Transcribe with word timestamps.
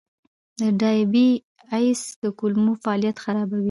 د 0.59 0.61
ډایبی 0.81 1.27
ایس 1.73 2.01
د 2.21 2.23
کولمو 2.39 2.71
فعالیت 2.83 3.17
خرابوي. 3.23 3.59